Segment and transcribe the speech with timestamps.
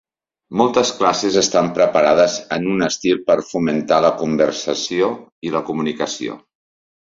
[0.59, 5.13] Moltes classes estan preparades en un estil per fomentar la conversació
[5.51, 6.43] i la comunicació.